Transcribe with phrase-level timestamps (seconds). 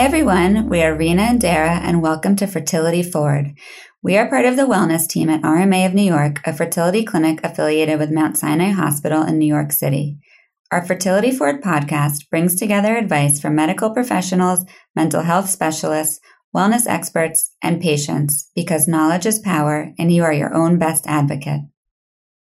[0.00, 0.70] Hi, everyone.
[0.70, 3.52] We are Rena and Dara, and welcome to Fertility Forward.
[4.02, 7.38] We are part of the wellness team at RMA of New York, a fertility clinic
[7.44, 10.16] affiliated with Mount Sinai Hospital in New York City.
[10.72, 14.64] Our Fertility Forward podcast brings together advice from medical professionals,
[14.96, 16.18] mental health specialists,
[16.56, 21.60] wellness experts, and patients because knowledge is power and you are your own best advocate.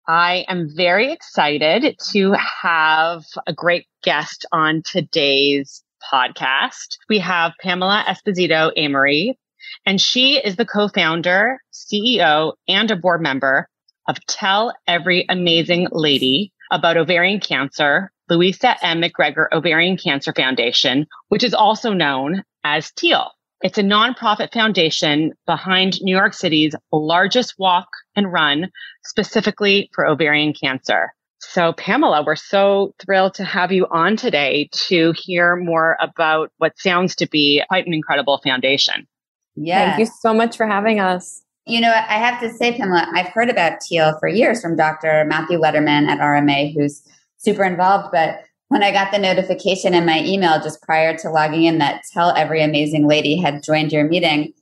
[0.08, 6.98] I am very excited to have a great guest on today's podcast.
[7.10, 9.38] We have Pamela Esposito Amory,
[9.86, 13.68] and she is the co-founder, CEO, and a board member
[14.08, 19.02] of Tell Every Amazing Lady about ovarian cancer, Louisa M.
[19.02, 23.32] McGregor Ovarian Cancer Foundation, which is also known as TEAL.
[23.62, 28.72] It's a nonprofit foundation behind New York City's largest walk and run
[29.04, 31.14] specifically for ovarian cancer.
[31.40, 36.78] So, Pamela, we're so thrilled to have you on today to hear more about what
[36.78, 39.08] sounds to be quite an incredible foundation.
[39.56, 39.90] Yeah.
[39.90, 41.42] Thank you so much for having us.
[41.66, 45.26] You know, I have to say, Pamela, I've heard about Teal for years from Dr.
[45.26, 47.04] Matthew Lederman at RMA, who's
[47.38, 48.10] super involved.
[48.12, 52.02] But when I got the notification in my email just prior to logging in that
[52.12, 54.54] Tell Every Amazing Lady had joined your meeting,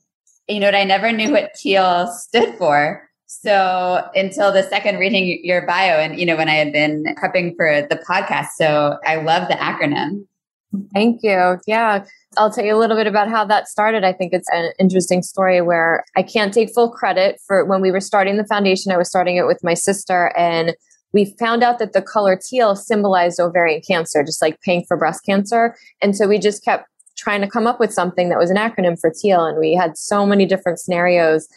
[0.48, 0.74] you know what?
[0.74, 3.07] I never knew what Teal stood for.
[3.30, 7.54] So until the second reading your bio and, you know, when I had been prepping
[7.56, 8.48] for the podcast.
[8.56, 10.24] So I love the acronym.
[10.94, 11.58] Thank you.
[11.66, 12.04] Yeah.
[12.38, 14.02] I'll tell you a little bit about how that started.
[14.02, 17.90] I think it's an interesting story where I can't take full credit for when we
[17.90, 18.92] were starting the foundation.
[18.92, 20.74] I was starting it with my sister and
[21.12, 25.24] we found out that the color teal symbolized ovarian cancer, just like pink for breast
[25.26, 25.76] cancer.
[26.00, 26.86] And so we just kept
[27.18, 29.44] trying to come up with something that was an acronym for teal.
[29.44, 31.48] And we had so many different scenarios.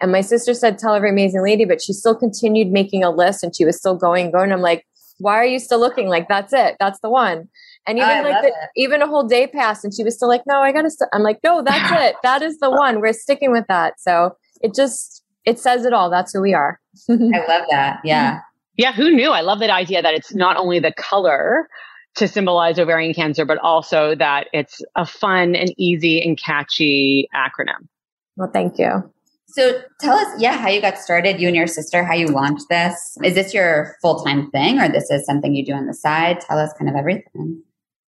[0.00, 3.42] And my sister said, tell every amazing lady, but she still continued making a list
[3.42, 4.52] and she was still going, going.
[4.52, 4.86] I'm like,
[5.18, 6.08] why are you still looking?
[6.08, 6.76] Like, that's it.
[6.78, 7.48] That's the one.
[7.86, 10.60] And even like the, even a whole day passed and she was still like, no,
[10.60, 11.08] I gotta, st-.
[11.12, 12.16] I'm like, no, that's it.
[12.22, 13.00] That is the one.
[13.00, 13.98] We're sticking with that.
[13.98, 16.10] So it just, it says it all.
[16.10, 16.78] That's who we are.
[17.08, 17.12] I
[17.48, 18.00] love that.
[18.04, 18.40] Yeah.
[18.80, 18.92] Yeah.
[18.92, 19.30] Who knew?
[19.30, 21.68] I love that idea that it's not only the color
[22.14, 27.88] to symbolize ovarian cancer, but also that it's a fun and easy and catchy acronym.
[28.36, 29.02] Well, thank you.
[29.50, 32.66] So tell us, yeah, how you got started, you and your sister, how you launched
[32.68, 33.16] this.
[33.24, 36.40] Is this your full time thing or this is something you do on the side?
[36.40, 37.62] Tell us kind of everything.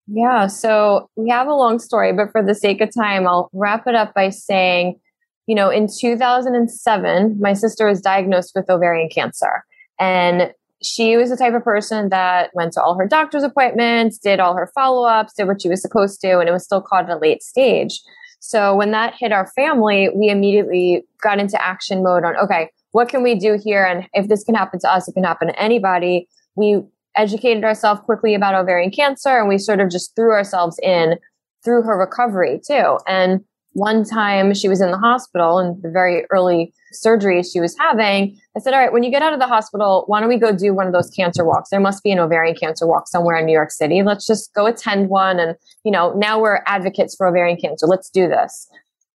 [0.07, 3.87] Yeah, so we have a long story, but for the sake of time, I'll wrap
[3.87, 4.99] it up by saying,
[5.47, 9.63] you know, in 2007, my sister was diagnosed with ovarian cancer.
[9.99, 14.39] And she was the type of person that went to all her doctor's appointments, did
[14.39, 17.09] all her follow ups, did what she was supposed to, and it was still caught
[17.09, 17.99] at a late stage.
[18.39, 23.09] So when that hit our family, we immediately got into action mode on, okay, what
[23.09, 23.85] can we do here?
[23.85, 26.27] And if this can happen to us, it can happen to anybody.
[26.55, 26.81] We
[27.15, 31.17] educated ourselves quickly about ovarian cancer and we sort of just threw ourselves in
[31.63, 32.97] through her recovery too.
[33.07, 33.43] And
[33.77, 38.35] one time she was in the hospital and the very early surgery she was having,
[38.55, 40.51] I said, All right, when you get out of the hospital, why don't we go
[40.51, 41.69] do one of those cancer walks?
[41.69, 44.01] There must be an ovarian cancer walk somewhere in New York City.
[44.01, 45.39] Let's just go attend one.
[45.39, 47.85] And, you know, now we're advocates for ovarian cancer.
[47.85, 48.67] Let's do this.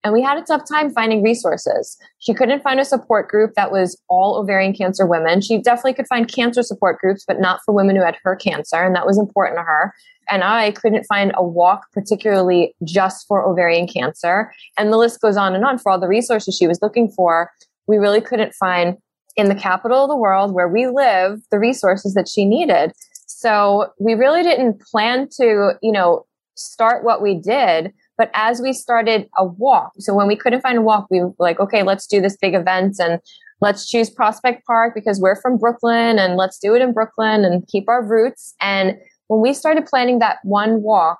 [0.05, 1.97] And we had a tough time finding resources.
[2.19, 5.41] She couldn't find a support group that was all ovarian cancer women.
[5.41, 8.83] She definitely could find cancer support groups, but not for women who had her cancer.
[8.83, 9.95] And that was important to her.
[10.29, 14.53] And I couldn't find a walk particularly just for ovarian cancer.
[14.79, 17.51] And the list goes on and on for all the resources she was looking for.
[17.87, 18.97] We really couldn't find
[19.37, 22.93] in the capital of the world where we live the resources that she needed.
[23.27, 27.93] So we really didn't plan to, you know, start what we did.
[28.23, 31.35] But as we started a walk, so when we couldn't find a walk, we were
[31.41, 33.21] like, okay, let's do this big event and
[33.61, 37.67] let's choose Prospect Park because we're from Brooklyn and let's do it in Brooklyn and
[37.67, 38.55] keep our roots.
[38.61, 38.97] And
[39.27, 41.19] when we started planning that one walk,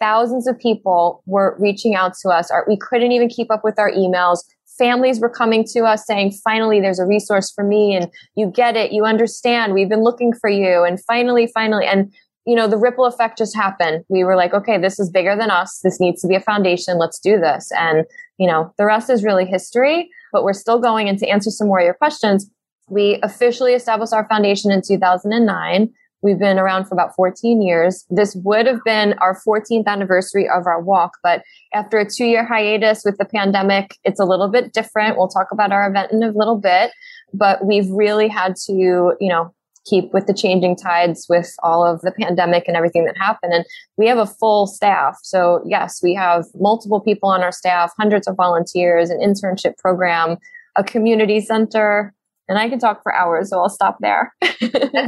[0.00, 2.50] thousands of people were reaching out to us.
[2.66, 4.38] We couldn't even keep up with our emails.
[4.78, 8.74] Families were coming to us saying, finally, there's a resource for me and you get
[8.74, 8.90] it.
[8.90, 9.74] You understand.
[9.74, 10.82] We've been looking for you.
[10.82, 12.10] And finally, finally, and
[12.48, 14.06] you know, the ripple effect just happened.
[14.08, 15.80] We were like, okay, this is bigger than us.
[15.84, 16.98] This needs to be a foundation.
[16.98, 17.70] Let's do this.
[17.78, 18.06] And,
[18.38, 21.10] you know, the rest is really history, but we're still going.
[21.10, 22.50] And to answer some more of your questions,
[22.88, 25.90] we officially established our foundation in 2009.
[26.22, 28.06] We've been around for about 14 years.
[28.08, 31.42] This would have been our 14th anniversary of our walk, but
[31.74, 35.18] after a two year hiatus with the pandemic, it's a little bit different.
[35.18, 36.92] We'll talk about our event in a little bit,
[37.34, 39.52] but we've really had to, you know,
[39.88, 43.52] keep with the changing tides with all of the pandemic and everything that happened.
[43.52, 43.64] And
[43.96, 45.18] we have a full staff.
[45.22, 50.36] So yes, we have multiple people on our staff, hundreds of volunteers, an internship program,
[50.76, 52.14] a community center,
[52.48, 54.34] and I can talk for hours, so I'll stop there.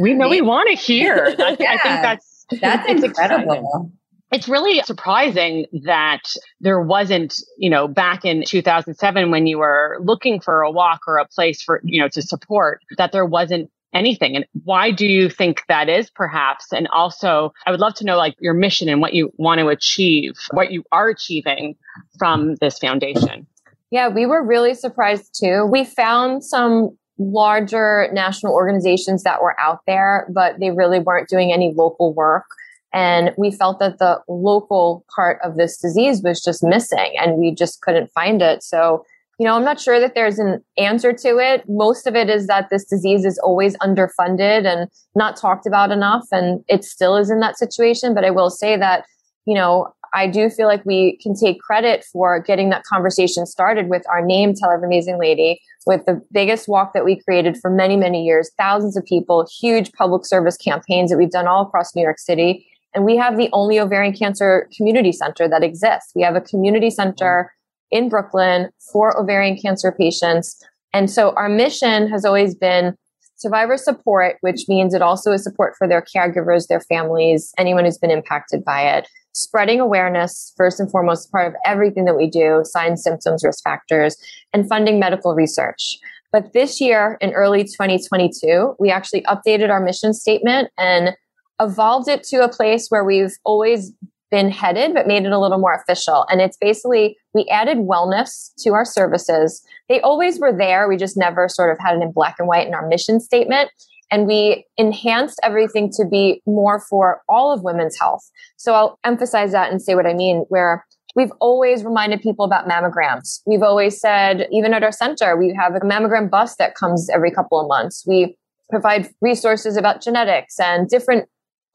[0.01, 1.35] we know we want to hear.
[1.37, 1.73] That's, yeah.
[1.73, 3.53] I think that's that's incredible.
[3.53, 3.93] Exciting.
[4.33, 6.21] it's really surprising that
[6.61, 11.17] there wasn't, you know, back in 2007 when you were looking for a walk or
[11.17, 14.37] a place for, you know, to support that there wasn't anything.
[14.37, 16.73] And why do you think that is perhaps?
[16.73, 19.69] And also, I would love to know like your mission and what you want to
[19.69, 21.77] achieve, what you are achieving
[22.19, 23.47] from this foundation.
[23.91, 25.67] Yeah, we were really surprised too.
[25.67, 31.53] We found some larger national organizations that were out there, but they really weren't doing
[31.53, 32.45] any local work.
[32.93, 37.55] And we felt that the local part of this disease was just missing and we
[37.55, 38.63] just couldn't find it.
[38.63, 39.05] So,
[39.41, 41.65] you know, I'm not sure that there's an answer to it.
[41.67, 46.27] Most of it is that this disease is always underfunded and not talked about enough.
[46.31, 48.15] And it still is in that situation.
[48.15, 49.07] But I will say that,
[49.47, 53.89] you know, I do feel like we can take credit for getting that conversation started
[53.89, 57.71] with our name, Tell Every Amazing Lady, with the biggest walk that we created for
[57.71, 61.97] many, many years, thousands of people, huge public service campaigns that we've done all across
[61.97, 62.67] New York City.
[62.95, 66.13] And we have the only ovarian cancer community center that exists.
[66.15, 67.51] We have a community center
[67.91, 70.63] in Brooklyn for ovarian cancer patients.
[70.93, 72.95] And so our mission has always been
[73.37, 77.99] survivor support, which means it also is support for their caregivers, their families, anyone who's
[77.99, 79.09] been impacted by it.
[79.33, 84.17] Spreading awareness, first and foremost, part of everything that we do, signs, symptoms, risk factors,
[84.53, 85.99] and funding medical research.
[86.33, 91.17] But this year, in early 2022, we actually updated our mission statement and
[91.61, 93.93] evolved it to a place where we've always
[94.31, 96.27] been headed, but made it a little more official.
[96.29, 99.63] And it's basically, we added wellness to our services.
[99.89, 100.89] They always were there.
[100.89, 103.71] We just never sort of had it in black and white in our mission statement.
[104.13, 108.29] And we enhanced everything to be more for all of women's health.
[108.57, 110.85] So I'll emphasize that and say what I mean, where
[111.17, 113.41] We've always reminded people about mammograms.
[113.47, 117.31] We've always said, even at our center, we have a mammogram bus that comes every
[117.31, 118.05] couple of months.
[118.07, 118.37] We
[118.71, 121.29] provide resources about genetics and different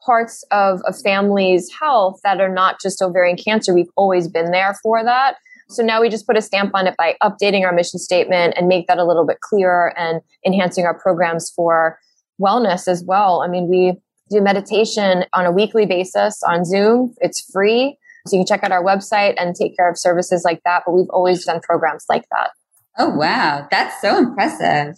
[0.06, 3.74] parts of a family's health that are not just ovarian cancer.
[3.74, 5.36] We've always been there for that.
[5.68, 8.68] So now we just put a stamp on it by updating our mission statement and
[8.68, 11.98] make that a little bit clearer and enhancing our programs for
[12.40, 13.42] wellness as well.
[13.42, 13.94] I mean, we
[14.30, 17.14] do meditation on a weekly basis on Zoom.
[17.18, 17.98] It's free.
[18.28, 20.82] So you can check out our website and take care of services like that.
[20.86, 22.50] But we've always done programs like that.
[22.98, 23.66] Oh, wow.
[23.70, 24.96] That's so impressive.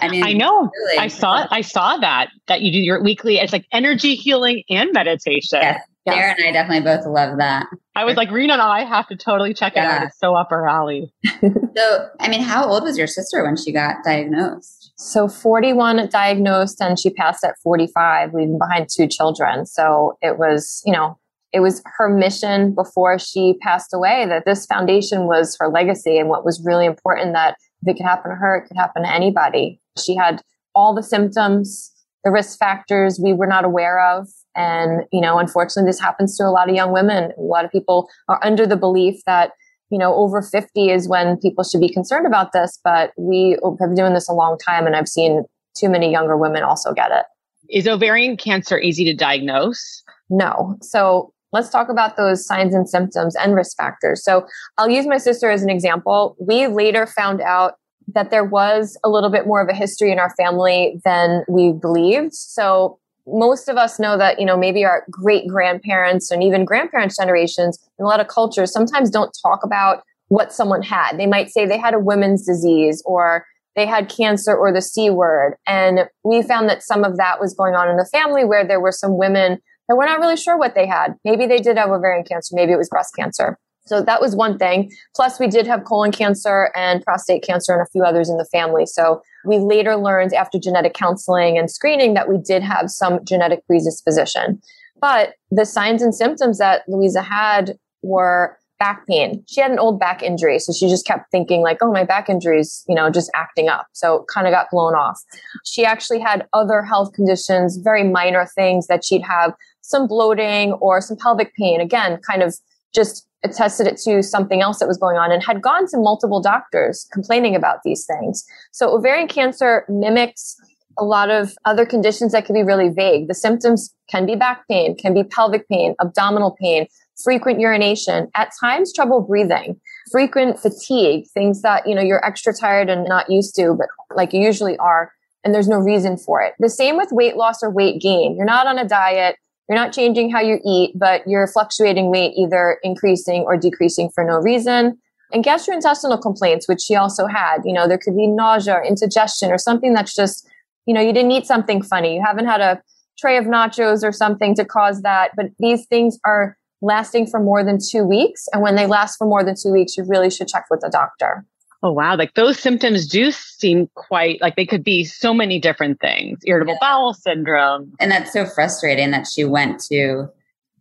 [0.00, 0.70] I mean, I know.
[0.72, 0.98] Really.
[0.98, 3.38] I saw I saw that that you do your weekly.
[3.38, 5.60] It's like energy healing and meditation.
[5.60, 6.14] Yes, yes.
[6.14, 7.66] Dara and I definitely both love that.
[7.98, 9.82] I was like, Rena and I have to totally check yeah.
[9.82, 10.06] it out.
[10.06, 11.12] It's so up our alley.
[11.76, 14.92] so, I mean, how old was your sister when she got diagnosed?
[14.96, 19.66] So, 41 diagnosed, and she passed at 45, leaving behind two children.
[19.66, 21.18] So, it was, you know,
[21.52, 26.28] it was her mission before she passed away that this foundation was her legacy and
[26.28, 29.12] what was really important that if it could happen to her, it could happen to
[29.12, 29.80] anybody.
[29.98, 30.42] She had
[30.74, 31.92] all the symptoms,
[32.24, 34.28] the risk factors we were not aware of.
[34.56, 37.32] And, you know, unfortunately, this happens to a lot of young women.
[37.38, 39.52] A lot of people are under the belief that,
[39.90, 42.78] you know, over 50 is when people should be concerned about this.
[42.82, 45.44] But we have been doing this a long time, and I've seen
[45.76, 47.24] too many younger women also get it.
[47.70, 50.02] Is ovarian cancer easy to diagnose?
[50.28, 50.76] No.
[50.82, 54.24] So let's talk about those signs and symptoms and risk factors.
[54.24, 54.46] So
[54.76, 56.36] I'll use my sister as an example.
[56.38, 57.74] We later found out
[58.14, 61.72] that there was a little bit more of a history in our family than we
[61.72, 62.34] believed.
[62.34, 67.18] So most of us know that, you know, maybe our great grandparents and even grandparents'
[67.18, 71.18] generations in a lot of cultures sometimes don't talk about what someone had.
[71.18, 75.10] They might say they had a women's disease or they had cancer or the C
[75.10, 75.56] word.
[75.66, 78.80] And we found that some of that was going on in the family where there
[78.80, 81.14] were some women that we're not really sure what they had.
[81.24, 82.54] Maybe they did have ovarian cancer.
[82.54, 83.58] Maybe it was breast cancer.
[83.86, 84.90] So that was one thing.
[85.16, 88.44] Plus, we did have colon cancer and prostate cancer and a few others in the
[88.44, 88.84] family.
[88.84, 93.66] So we later learned after genetic counseling and screening that we did have some genetic
[93.66, 94.60] predisposition.
[95.00, 99.42] But the signs and symptoms that Louisa had were back pain.
[99.48, 100.58] She had an old back injury.
[100.58, 103.68] So she just kept thinking like, oh, my back injury is, you know, just acting
[103.68, 103.86] up.
[103.92, 105.20] So kind of got blown off.
[105.64, 109.54] She actually had other health conditions, very minor things that she'd have
[109.88, 111.80] some bloating or some pelvic pain.
[111.80, 112.54] Again, kind of
[112.94, 116.40] just attested it to something else that was going on and had gone to multiple
[116.40, 118.44] doctors complaining about these things.
[118.72, 120.56] So ovarian cancer mimics
[120.98, 123.28] a lot of other conditions that can be really vague.
[123.28, 126.86] The symptoms can be back pain, can be pelvic pain, abdominal pain,
[127.22, 129.80] frequent urination, at times trouble breathing,
[130.10, 134.32] frequent fatigue, things that, you know, you're extra tired and not used to, but like
[134.32, 135.12] you usually are,
[135.44, 136.54] and there's no reason for it.
[136.58, 138.34] The same with weight loss or weight gain.
[138.36, 139.36] You're not on a diet.
[139.68, 144.24] You're not changing how you eat, but you're fluctuating weight, either increasing or decreasing for
[144.24, 144.98] no reason.
[145.30, 149.50] And gastrointestinal complaints, which she also had, you know, there could be nausea or indigestion
[149.50, 150.48] or something that's just,
[150.86, 152.14] you know, you didn't eat something funny.
[152.14, 152.82] You haven't had a
[153.18, 155.32] tray of nachos or something to cause that.
[155.36, 158.46] But these things are lasting for more than two weeks.
[158.52, 160.88] And when they last for more than two weeks, you really should check with the
[160.88, 161.44] doctor.
[161.82, 162.16] Oh, wow.
[162.16, 166.74] Like those symptoms do seem quite like they could be so many different things irritable
[166.74, 166.88] yeah.
[166.88, 167.92] bowel syndrome.
[168.00, 170.28] And that's so frustrating that she went to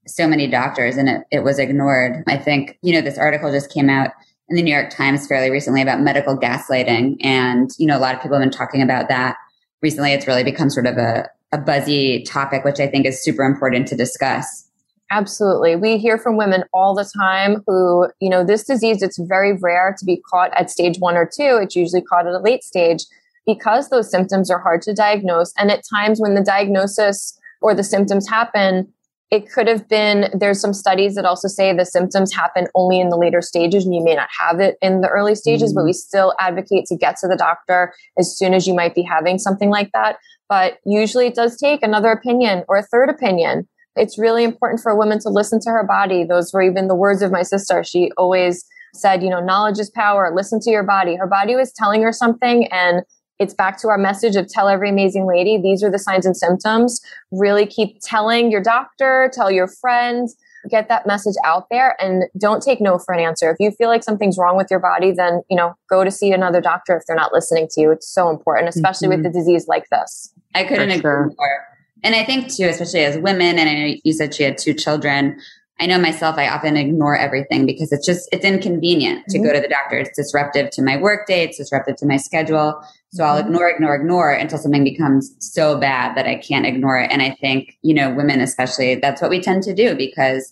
[0.08, 2.24] so many doctors and it, it was ignored.
[2.28, 4.12] I think, you know, this article just came out
[4.50, 7.18] in the New York Times fairly recently about medical gaslighting.
[7.22, 9.36] And, you know, a lot of people have been talking about that
[9.82, 10.14] recently.
[10.14, 13.88] It's really become sort of a, a buzzy topic, which I think is super important
[13.90, 14.67] to discuss.
[15.10, 15.76] Absolutely.
[15.76, 19.96] We hear from women all the time who, you know, this disease, it's very rare
[19.98, 21.60] to be caught at stage one or two.
[21.62, 23.06] It's usually caught at a late stage
[23.46, 25.54] because those symptoms are hard to diagnose.
[25.58, 28.92] And at times when the diagnosis or the symptoms happen,
[29.32, 33.10] it could have been, there's some studies that also say the symptoms happen only in
[33.10, 35.80] the later stages and you may not have it in the early stages, mm-hmm.
[35.80, 39.04] but we still advocate to get to the doctor as soon as you might be
[39.04, 40.18] having something like that.
[40.50, 44.92] But usually it does take another opinion or a third opinion it's really important for
[44.92, 46.24] a woman to listen to her body.
[46.24, 47.84] Those were even the words of my sister.
[47.84, 50.32] She always said, you know, knowledge is power.
[50.36, 51.16] Listen to your body.
[51.16, 53.04] Her body was telling her something and
[53.40, 55.60] it's back to our message of tell every amazing lady.
[55.62, 57.00] These are the signs and symptoms.
[57.32, 60.36] Really keep telling your doctor, tell your friends,
[60.70, 63.52] get that message out there and don't take no for an answer.
[63.52, 66.32] If you feel like something's wrong with your body, then, you know, go to see
[66.32, 67.92] another doctor if they're not listening to you.
[67.92, 69.24] It's so important, especially mm-hmm.
[69.24, 70.34] with a disease like this.
[70.56, 71.67] I couldn't agree more.
[72.04, 74.74] And I think too, especially as women, and I know you said she had two
[74.74, 75.40] children.
[75.80, 79.32] I know myself, I often ignore everything because it's just, it's inconvenient mm-hmm.
[79.32, 79.56] to go mm-hmm.
[79.56, 79.98] to the doctor.
[79.98, 81.44] It's disruptive to my work day.
[81.44, 82.82] It's disruptive to my schedule.
[83.14, 83.48] So I'll mm-hmm.
[83.50, 87.12] ignore, ignore, ignore until something becomes so bad that I can't ignore it.
[87.12, 90.52] And I think, you know, women especially, that's what we tend to do because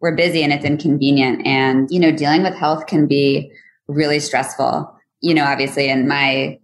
[0.00, 1.46] we're busy and it's inconvenient.
[1.46, 3.52] And, you know, dealing with health can be
[3.86, 4.92] really stressful.
[5.20, 6.58] You know, obviously in my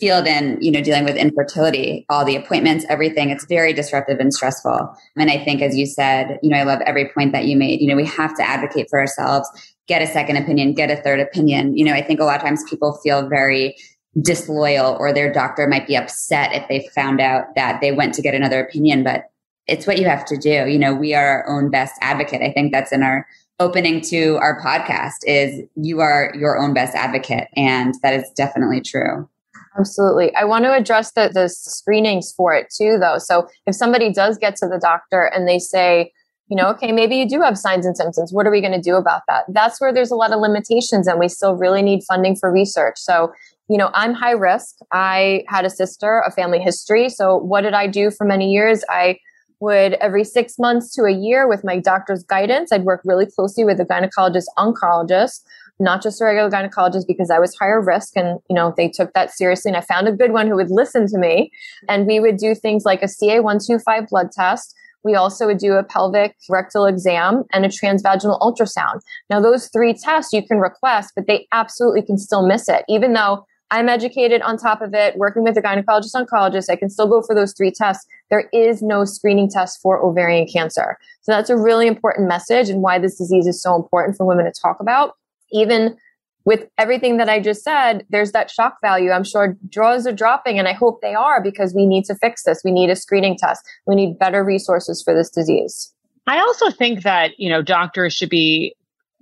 [0.00, 4.32] field in you know dealing with infertility all the appointments everything it's very disruptive and
[4.32, 4.94] stressful.
[5.16, 7.80] And i think as you said you know i love every point that you made.
[7.80, 9.48] You know we have to advocate for ourselves
[9.86, 11.76] get a second opinion get a third opinion.
[11.76, 13.76] You know i think a lot of times people feel very
[14.22, 18.22] disloyal or their doctor might be upset if they found out that they went to
[18.22, 19.24] get another opinion but
[19.66, 20.66] it's what you have to do.
[20.66, 22.42] You know we are our own best advocate.
[22.42, 23.26] I think that's in our
[23.60, 28.80] opening to our podcast is you are your own best advocate and that is definitely
[28.80, 29.28] true
[29.78, 30.34] Absolutely.
[30.36, 33.18] I want to address the, the screenings for it too, though.
[33.18, 36.12] So if somebody does get to the doctor and they say,
[36.48, 38.32] you know, okay, maybe you do have signs and symptoms.
[38.32, 39.44] What are we going to do about that?
[39.48, 42.94] That's where there's a lot of limitations and we still really need funding for research.
[42.98, 43.32] So,
[43.68, 44.76] you know, I'm high risk.
[44.92, 47.08] I had a sister, a family history.
[47.08, 48.84] So what did I do for many years?
[48.88, 49.18] I
[49.60, 53.64] would every six months to a year with my doctor's guidance, I'd work really closely
[53.64, 55.42] with a gynecologist oncologist
[55.80, 59.12] not just a regular gynecologist because I was higher risk and, you know, they took
[59.14, 59.70] that seriously.
[59.70, 61.50] And I found a good one who would listen to me.
[61.88, 64.74] And we would do things like a CA125 blood test.
[65.02, 69.00] We also would do a pelvic rectal exam and a transvaginal ultrasound.
[69.28, 72.84] Now, those three tests you can request, but they absolutely can still miss it.
[72.88, 76.88] Even though I'm educated on top of it, working with a gynecologist oncologist, I can
[76.88, 78.06] still go for those three tests.
[78.30, 80.96] There is no screening test for ovarian cancer.
[81.22, 84.46] So that's a really important message and why this disease is so important for women
[84.46, 85.16] to talk about
[85.54, 85.96] even
[86.44, 89.12] with everything that I just said, there's that shock value.
[89.12, 92.42] I'm sure draws are dropping, and I hope they are because we need to fix
[92.44, 92.60] this.
[92.62, 93.62] We need a screening test.
[93.86, 95.94] We need better resources for this disease.
[96.26, 98.74] I also think that, you know, doctors should be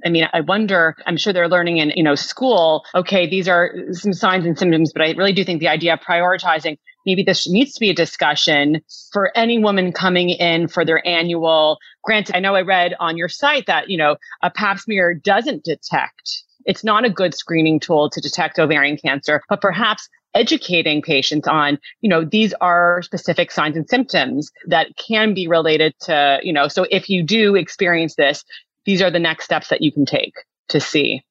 [0.04, 3.72] I mean, I wonder, I'm sure they're learning in, you know, school, okay, these are
[3.92, 7.48] some signs and symptoms, but I really do think the idea of prioritizing maybe this
[7.48, 8.80] needs to be a discussion
[9.12, 13.28] for any woman coming in for their annual granted i know i read on your
[13.28, 18.08] site that you know a pap smear doesn't detect it's not a good screening tool
[18.10, 23.76] to detect ovarian cancer but perhaps educating patients on you know these are specific signs
[23.76, 28.44] and symptoms that can be related to you know so if you do experience this
[28.84, 30.34] these are the next steps that you can take
[30.68, 31.22] to see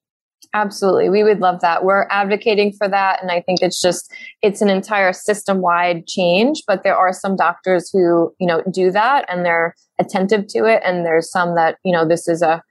[0.53, 1.09] Absolutely.
[1.09, 1.85] We would love that.
[1.85, 3.21] We're advocating for that.
[3.21, 7.37] And I think it's just, it's an entire system wide change, but there are some
[7.37, 10.81] doctors who, you know, do that and they're attentive to it.
[10.83, 12.61] And there's some that, you know, this is a,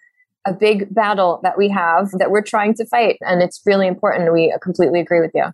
[0.47, 3.17] a big battle that we have that we're trying to fight.
[3.23, 4.31] And it's really important.
[4.33, 5.45] We completely agree with you.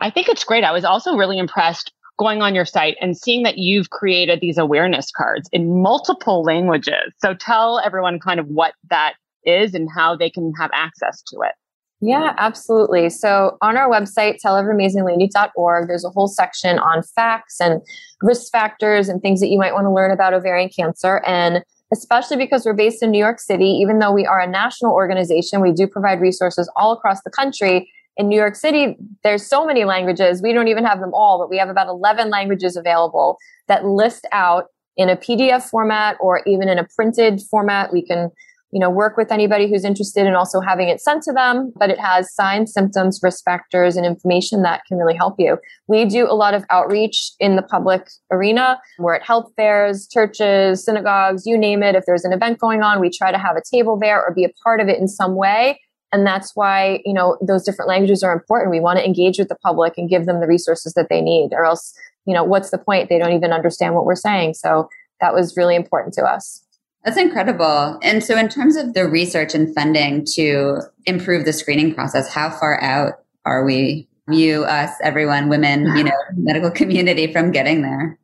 [0.00, 0.64] I think it's great.
[0.64, 4.58] I was also really impressed going on your site and seeing that you've created these
[4.58, 7.12] awareness cards in multiple languages.
[7.18, 9.14] So tell everyone kind of what that
[9.48, 11.52] is and how they can have access to it.
[12.00, 13.10] Yeah, absolutely.
[13.10, 17.82] So on our website, telleveramazing.org, there's a whole section on facts and
[18.22, 21.22] risk factors and things that you might want to learn about ovarian cancer.
[21.26, 24.92] And especially because we're based in New York City, even though we are a national
[24.92, 27.90] organization, we do provide resources all across the country.
[28.16, 30.40] In New York City, there's so many languages.
[30.40, 34.26] We don't even have them all, but we have about 11 languages available that list
[34.30, 37.92] out in a PDF format or even in a printed format.
[37.92, 38.30] We can
[38.70, 41.88] you know, work with anybody who's interested in also having it sent to them, but
[41.90, 45.56] it has signs, symptoms, risk factors, and information that can really help you.
[45.86, 48.80] We do a lot of outreach in the public arena.
[48.98, 51.94] We're at health fairs, churches, synagogues, you name it.
[51.94, 54.44] If there's an event going on, we try to have a table there or be
[54.44, 55.80] a part of it in some way.
[56.12, 58.70] And that's why, you know, those different languages are important.
[58.70, 61.50] We want to engage with the public and give them the resources that they need,
[61.52, 61.94] or else,
[62.24, 63.08] you know, what's the point?
[63.08, 64.54] They don't even understand what we're saying.
[64.54, 64.88] So
[65.20, 66.64] that was really important to us.
[67.04, 67.98] That's incredible.
[68.02, 72.50] And so, in terms of the research and funding to improve the screening process, how
[72.50, 73.14] far out
[73.44, 78.18] are we, you, us, everyone, women, you know, medical community from getting there?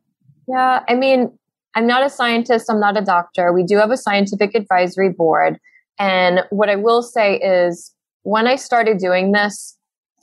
[0.47, 1.37] Yeah, I mean,
[1.73, 3.51] I'm not a scientist, I'm not a doctor.
[3.51, 5.57] We do have a scientific advisory board.
[5.97, 9.77] And what I will say is, when I started doing this,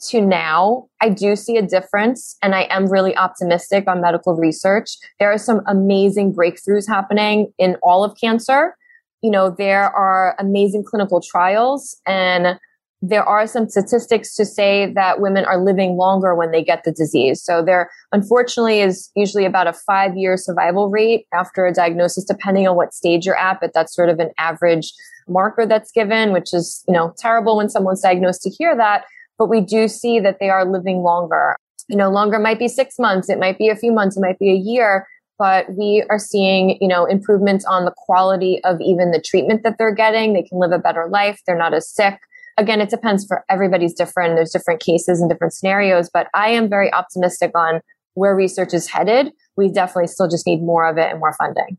[0.09, 4.97] to now, I do see a difference and I am really optimistic on medical research.
[5.19, 8.75] There are some amazing breakthroughs happening in all of cancer.
[9.21, 12.59] You know, there are amazing clinical trials and
[13.05, 16.91] there are some statistics to say that women are living longer when they get the
[16.91, 17.43] disease.
[17.43, 22.65] So there unfortunately is usually about a five year survival rate after a diagnosis, depending
[22.65, 24.93] on what stage you're at, but that's sort of an average
[25.27, 29.03] marker that's given, which is, you know, terrible when someone's diagnosed to hear that
[29.43, 31.57] but we do see that they are living longer.
[31.89, 34.39] You know, longer might be six months, it might be a few months, it might
[34.39, 35.05] be a year,
[35.37, 39.77] but we are seeing, you know, improvements on the quality of even the treatment that
[39.77, 40.31] they're getting.
[40.31, 41.41] They can live a better life.
[41.45, 42.21] They're not as sick.
[42.57, 44.37] Again, it depends for everybody's different.
[44.37, 47.81] There's different cases and different scenarios, but I am very optimistic on
[48.13, 49.33] where research is headed.
[49.57, 51.77] We definitely still just need more of it and more funding.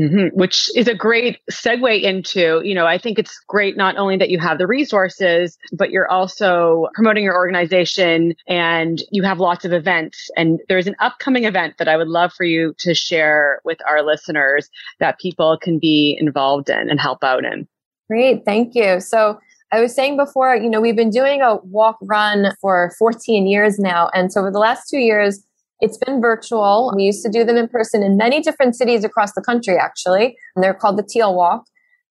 [0.00, 0.38] Mm-hmm.
[0.38, 4.30] Which is a great segue into, you know, I think it's great not only that
[4.30, 9.72] you have the resources, but you're also promoting your organization and you have lots of
[9.72, 10.30] events.
[10.36, 14.04] And there's an upcoming event that I would love for you to share with our
[14.04, 17.66] listeners that people can be involved in and help out in.
[18.08, 18.44] Great.
[18.44, 19.00] Thank you.
[19.00, 23.46] So, I was saying before, you know, we've been doing a walk run for 14
[23.46, 24.08] years now.
[24.14, 25.44] And so, over the last two years,
[25.80, 26.92] it's been virtual.
[26.94, 30.36] We used to do them in person in many different cities across the country, actually.
[30.54, 31.64] And they're called the Teal Walk.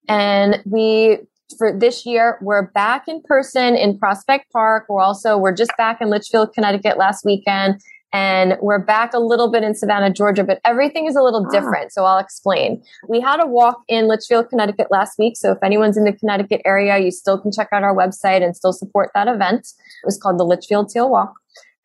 [0.08, 1.20] And we,
[1.58, 4.86] for this year, we're back in person in Prospect Park.
[4.88, 7.82] We're also, we're just back in Litchfield, Connecticut last weekend.
[8.14, 11.50] And we're back a little bit in Savannah, Georgia, but everything is a little ah.
[11.50, 11.92] different.
[11.92, 12.82] So I'll explain.
[13.10, 15.36] We had a walk in Litchfield, Connecticut last week.
[15.36, 18.56] So if anyone's in the Connecticut area, you still can check out our website and
[18.56, 19.68] still support that event.
[20.04, 21.34] It was called the Litchfield Teal Walk.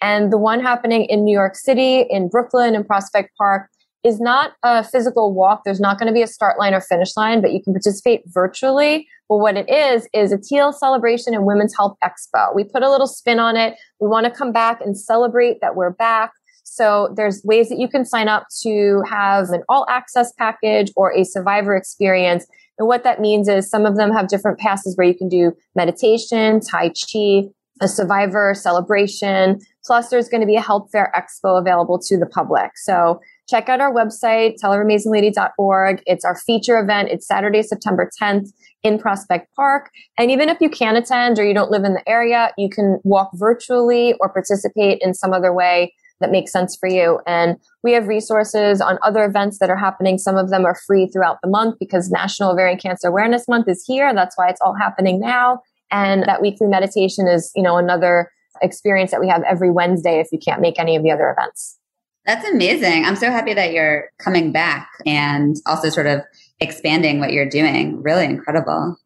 [0.03, 3.69] And the one happening in New York City, in Brooklyn, in Prospect Park
[4.05, 5.63] is not a physical walk.
[5.65, 8.23] There's not going to be a start line or finish line, but you can participate
[8.27, 9.07] virtually.
[9.29, 12.55] But what it is, is a teal celebration and women's health expo.
[12.55, 13.77] We put a little spin on it.
[14.01, 16.33] We want to come back and celebrate that we're back.
[16.65, 21.13] So there's ways that you can sign up to have an all access package or
[21.17, 22.47] a survivor experience.
[22.79, 25.53] And what that means is some of them have different passes where you can do
[25.77, 27.45] meditation, Tai Chi,
[27.81, 29.61] a survivor celebration.
[29.85, 32.73] Plus, there's going to be a health fair expo available to the public.
[32.77, 36.03] So check out our website, telleveryamazinglady.org.
[36.07, 37.09] It's our feature event.
[37.11, 38.51] It's Saturday, September 10th
[38.83, 39.91] in Prospect Park.
[40.19, 43.01] And even if you can't attend or you don't live in the area, you can
[43.05, 47.21] walk virtually or participate in some other way that makes sense for you.
[47.27, 50.19] And we have resources on other events that are happening.
[50.19, 53.85] Some of them are free throughout the month because National Ovarian Cancer Awareness Month is
[53.87, 54.15] here.
[54.15, 55.61] That's why it's all happening now.
[55.91, 58.31] And that weekly meditation is, you know, another
[58.63, 61.79] experience that we have every Wednesday if you can't make any of the other events.
[62.25, 63.05] That's amazing.
[63.05, 66.21] I'm so happy that you're coming back and also sort of
[66.61, 68.01] expanding what you're doing.
[68.01, 68.97] Really incredible.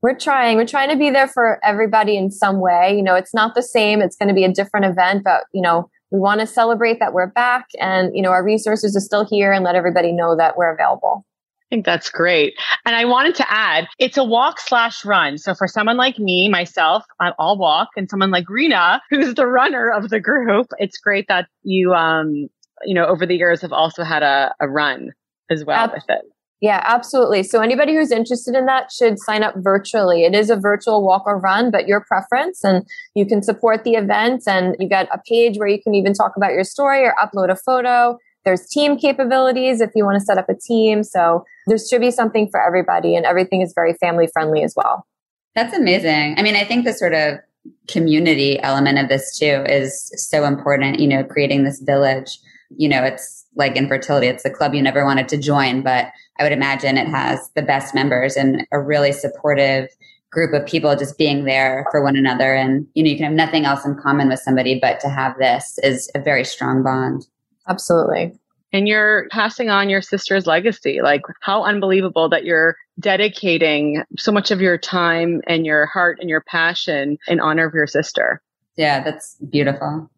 [0.00, 0.56] We're trying.
[0.56, 2.96] We're trying to be there for everybody in some way.
[2.96, 4.00] You know, it's not the same.
[4.00, 7.12] It's going to be a different event, but you know, we want to celebrate that
[7.12, 10.56] we're back and you know, our resources are still here and let everybody know that
[10.56, 11.24] we're available
[11.72, 12.54] think that's great.
[12.84, 15.38] And I wanted to add, it's a walk slash run.
[15.38, 19.90] So for someone like me, myself, I'll walk, and someone like Rena, who's the runner
[19.90, 22.48] of the group, it's great that you, um,
[22.84, 25.12] you know, over the years have also had a, a run
[25.50, 26.22] as well Ab- with it.
[26.60, 27.42] Yeah, absolutely.
[27.42, 30.24] So anybody who's interested in that should sign up virtually.
[30.24, 33.94] It is a virtual walk or run, but your preference and you can support the
[33.94, 37.16] event and you get a page where you can even talk about your story or
[37.20, 38.16] upload a photo.
[38.44, 41.04] There's team capabilities if you want to set up a team.
[41.04, 45.06] So there should be something for everybody and everything is very family friendly as well.
[45.54, 46.36] That's amazing.
[46.38, 47.38] I mean, I think the sort of
[47.88, 52.38] community element of this too is so important, you know, creating this village.
[52.76, 56.06] You know, it's like infertility, it's the club you never wanted to join, but
[56.38, 59.88] I would imagine it has the best members and a really supportive
[60.30, 62.54] group of people just being there for one another.
[62.54, 65.36] And, you know, you can have nothing else in common with somebody, but to have
[65.38, 67.26] this is a very strong bond.
[67.68, 68.38] Absolutely.
[68.72, 71.00] and you're passing on your sister's legacy.
[71.02, 76.30] Like how unbelievable that you're dedicating so much of your time and your heart and
[76.30, 78.42] your passion in honor of your sister.
[78.76, 80.10] Yeah, that's beautiful.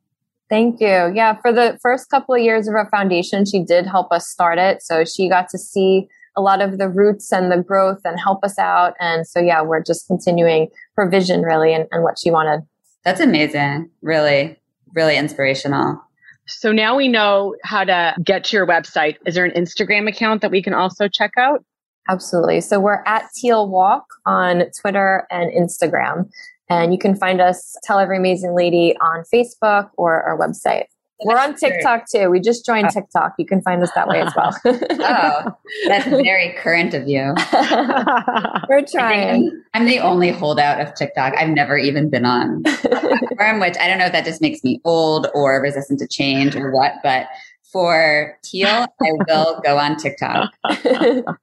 [0.49, 1.13] Thank you.
[1.15, 4.59] Yeah, for the first couple of years of our foundation, she did help us start
[4.59, 4.83] it.
[4.83, 8.45] So she got to see a lot of the roots and the growth and help
[8.45, 8.95] us out.
[9.01, 12.67] And so, yeah, we're just continuing her vision really and, and what she wanted.
[13.05, 13.91] That's amazing.
[14.03, 14.57] Really,
[14.95, 16.01] really inspirational.
[16.47, 19.17] So now we know how to get to your website.
[19.27, 21.65] Is there an Instagram account that we can also check out?
[22.09, 22.61] Absolutely.
[22.61, 26.29] So we're at Teal Walk on Twitter and Instagram.
[26.69, 30.85] And you can find us, Tell Every Amazing Lady, on Facebook or our website.
[31.23, 32.29] We're on TikTok too.
[32.29, 32.91] We just joined oh.
[32.91, 33.35] TikTok.
[33.39, 34.57] You can find us that way as well.
[34.65, 37.35] oh, that's very current of you.
[38.69, 39.63] We're trying.
[39.75, 41.35] I'm the only holdout of TikTok.
[41.39, 44.81] I've never even been on platform, which I don't know if that just makes me
[44.85, 47.27] old or resistant to change or what, but
[47.63, 48.87] for Teal, I
[49.29, 50.53] will go on TikTok.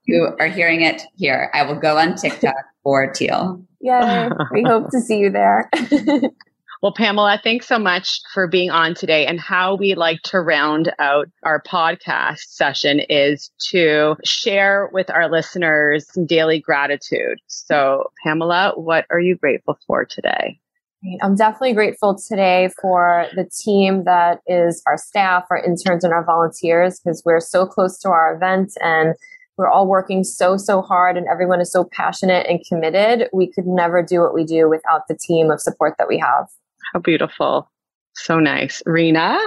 [0.06, 1.50] you are hearing it here.
[1.54, 3.62] I will go on TikTok for Teal.
[3.82, 5.70] Yeah, we hope to see you there.
[6.82, 9.28] Well, Pamela, thanks so much for being on today.
[9.28, 15.30] And how we like to round out our podcast session is to share with our
[15.30, 17.38] listeners some daily gratitude.
[17.46, 20.60] So, Pamela, what are you grateful for today?
[21.22, 26.26] I'm definitely grateful today for the team that is our staff, our interns, and our
[26.26, 29.14] volunteers because we're so close to our event and
[29.56, 33.30] we're all working so, so hard and everyone is so passionate and committed.
[33.32, 36.48] We could never do what we do without the team of support that we have.
[36.94, 37.70] How beautiful.
[38.14, 38.82] So nice.
[38.86, 39.40] Rena?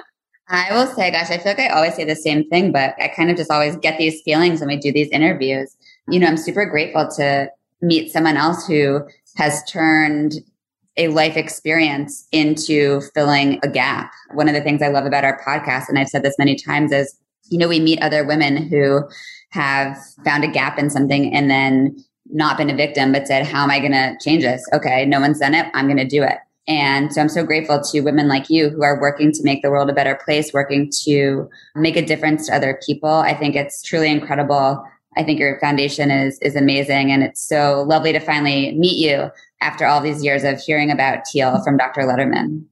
[0.48, 3.08] I will say, gosh, I feel like I always say the same thing, but I
[3.08, 5.74] kind of just always get these feelings when we do these interviews.
[6.08, 9.00] You know, I'm super grateful to meet someone else who
[9.36, 10.34] has turned
[10.96, 14.12] a life experience into filling a gap.
[14.34, 16.92] One of the things I love about our podcast, and I've said this many times,
[16.92, 17.16] is,
[17.50, 19.02] you know, we meet other women who
[19.50, 23.64] have found a gap in something and then not been a victim, but said, how
[23.64, 24.64] am I going to change this?
[24.72, 25.66] Okay, no one's done it.
[25.74, 26.38] I'm going to do it.
[26.66, 29.70] And so I'm so grateful to women like you who are working to make the
[29.70, 33.10] world a better place, working to make a difference to other people.
[33.10, 34.82] I think it's truly incredible.
[35.16, 39.30] I think your foundation is is amazing and it's so lovely to finally meet you
[39.60, 42.02] after all these years of hearing about Teal from Dr.
[42.02, 42.64] Lederman.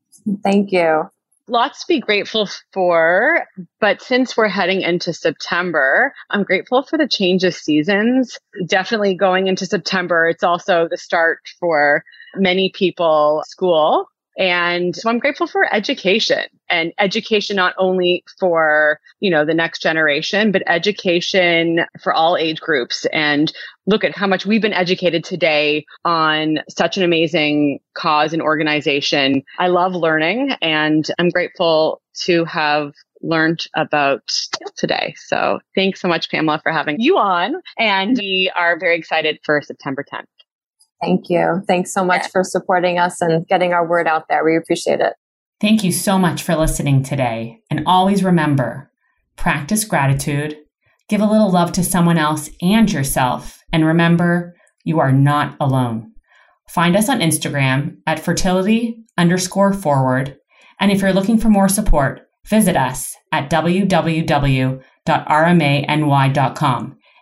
[0.43, 1.09] Thank you.
[1.49, 3.47] Lots to be grateful for,
[3.81, 8.39] but since we're heading into September, I'm grateful for the change of seasons.
[8.67, 12.05] Definitely going into September, it's also the start for
[12.37, 14.07] many people school.
[14.37, 19.83] And so I'm grateful for education and education not only for, you know, the next
[19.83, 23.07] generation, but education for all age groups.
[23.13, 23.53] And
[23.87, 29.43] look at how much we've been educated today on such an amazing cause and organization.
[29.59, 32.93] I love learning and I'm grateful to have
[33.23, 34.33] learned about
[34.77, 35.15] today.
[35.17, 37.55] So thanks so much, Pamela, for having you on.
[37.79, 40.27] And we are very excited for September 10th.
[41.03, 41.63] Thank you.
[41.67, 44.45] Thanks so much for supporting us and getting our word out there.
[44.45, 45.15] We appreciate it.
[45.61, 47.61] Thank you so much for listening today.
[47.71, 48.91] And always remember
[49.37, 50.57] practice gratitude,
[51.09, 53.61] give a little love to someone else and yourself.
[53.73, 56.13] And remember, you are not alone.
[56.69, 60.37] Find us on Instagram at fertility underscore forward.
[60.79, 64.79] And if you're looking for more support, visit us at www.rmany.com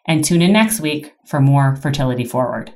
[0.07, 2.75] and tune in next week for more Fertility Forward.